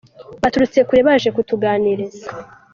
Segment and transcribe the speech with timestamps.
[0.41, 2.25] Baturutse kure baje kutuganiriza.